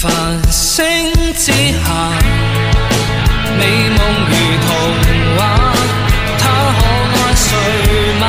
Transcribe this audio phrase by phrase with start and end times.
[0.00, 0.10] 繁
[0.50, 1.84] 星之下，
[3.58, 3.98] 美梦
[4.30, 4.32] 如
[4.66, 4.68] 童
[5.36, 5.38] 话，
[6.38, 6.42] 他
[6.78, 6.80] 可
[7.18, 7.46] 爱睡
[8.18, 8.22] 吗？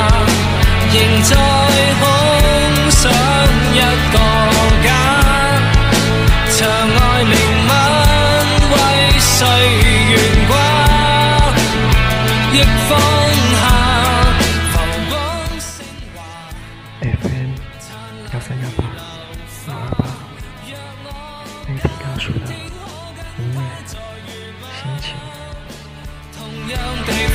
[0.92, 1.30] 仍在
[1.98, 2.04] 空
[2.90, 3.00] 想
[3.72, 3.80] 一
[4.12, 4.16] 个
[4.84, 4.86] 家，
[6.50, 7.32] 墙外明
[7.66, 7.70] 吻
[8.70, 8.74] 为
[9.18, 9.32] 谁
[10.10, 10.12] 悬
[10.48, 10.52] 挂？
[26.74, 27.31] ago.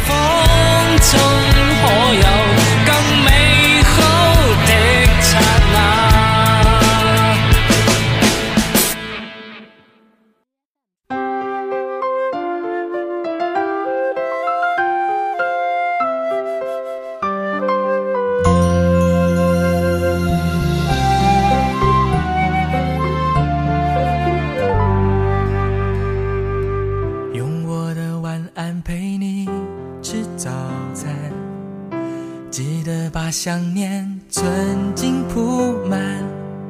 [33.27, 35.99] 把想念存进铺满。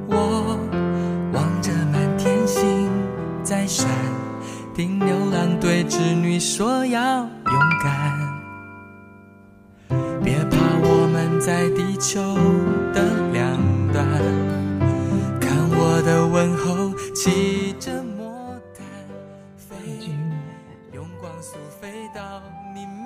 [0.09, 0.57] 我
[1.31, 2.89] 望着满天星
[3.43, 3.87] 在闪，
[4.73, 7.29] 听牛郎对织女说要勇
[7.83, 8.33] 敢。
[10.23, 12.19] 别怕，我们在地球
[12.91, 13.55] 的两
[13.93, 14.03] 端，
[15.39, 18.33] 看我的问候骑着魔
[18.75, 18.83] 毯
[19.55, 19.75] 飞。
[20.91, 22.41] 用光速飞到
[22.73, 22.96] 你面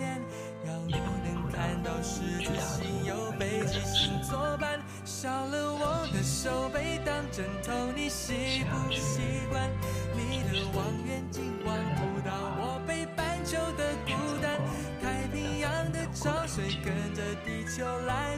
[0.00, 0.18] 前，
[0.64, 4.80] 要你能看到十字星有北极星作伴。
[5.04, 9.68] 少了我的手背当枕头，你习不习惯？
[10.16, 14.58] 你的望远镜望不到我北半球的孤单。
[15.02, 18.29] 太平洋的潮水跟着地球来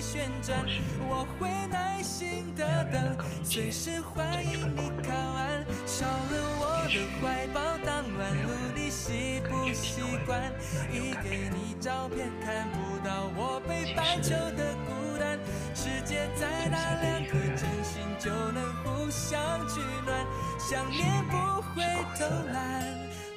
[0.00, 0.64] 旋转，
[1.08, 5.64] 我会耐心的等，随时欢迎你靠岸。
[5.86, 10.52] 少了我的怀抱当暖炉，你习不习惯？
[10.92, 15.38] 一给你照片看不到我北半球的孤单。
[15.74, 20.24] 世界再大，两颗真心就能互相取暖，
[20.58, 21.82] 想念不会
[22.16, 22.84] 偷懒，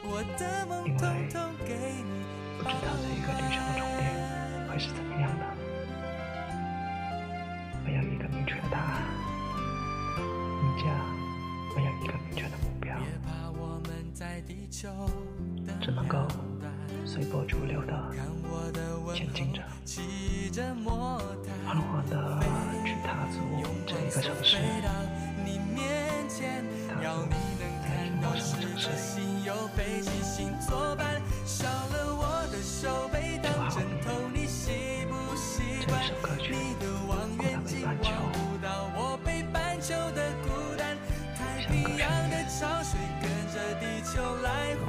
[0.03, 2.23] 我的梦因为统统给你
[2.57, 4.01] 不知道这一个旅程的终点
[4.69, 5.43] 会是怎么样的，
[10.81, 10.87] 家
[11.75, 12.97] 没有一个明确的目标，
[15.79, 16.27] 只能够
[17.05, 17.93] 随波逐流的
[19.13, 19.61] 前进着，
[20.83, 22.39] 缓，缓的
[22.83, 23.37] 去踏足
[23.85, 24.89] 这一个城市，飞到
[25.45, 26.65] 你面前，
[27.03, 31.21] 要你能看到十字星有北极星作伴。
[31.45, 36.07] 少了我的手背当枕头，你习不习惯这一？
[36.07, 37.81] 首歌曲你的望远镜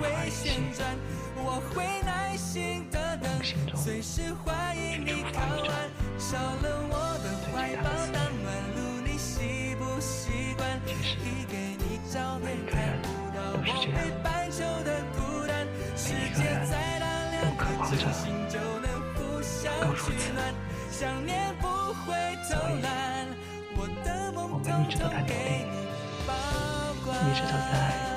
[0.01, 0.97] 来回旋转，
[1.37, 3.31] 我会耐心的等，
[3.77, 5.91] 随时欢迎你靠岸。
[6.19, 10.81] 少了我的怀抱当暖炉，你习不习惯？
[10.87, 15.67] 一给你照片看不到我北半球的孤单。
[15.97, 17.61] 世界再大，两颗
[17.91, 20.55] 真心就能互相取暖，
[20.91, 21.67] 想念不
[22.05, 22.15] 会
[22.49, 23.29] 偷懒，
[23.77, 25.75] 我的梦统统给你
[26.27, 26.33] 保
[27.05, 27.19] 管。
[27.29, 28.12] 一直都在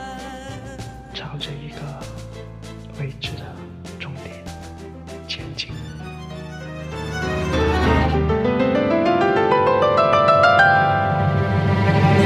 [1.35, 1.81] 朝着一个
[2.97, 3.44] 未知的
[4.00, 4.34] 终点
[5.28, 5.69] 前进。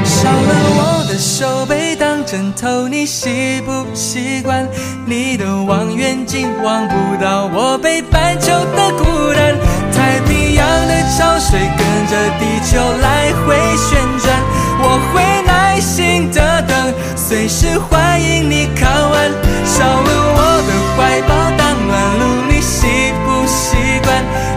[0.05, 0.39] 少了
[0.75, 4.67] 我的手背当枕头，你习不习惯？
[5.07, 9.57] 你的望远镜望不到我北半球的孤单。
[9.91, 14.39] 太平洋的潮水跟着地球来回旋转，
[14.83, 18.98] 我会耐心的等，随时欢迎你靠
[19.79, 24.07] 到了我的怀抱，当暖炉你习不习惯？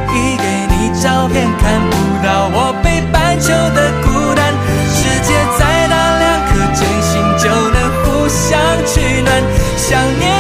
[0.08, 1.94] 递给你照片，看不
[2.26, 4.52] 到我北半球的孤单。
[4.92, 9.30] 世界再大，两颗真心就能互相取暖。
[9.76, 9.88] 想
[10.18, 10.31] 念。